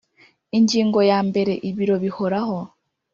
[0.57, 2.57] Ingingo ya mbere Ibiro Bihoraho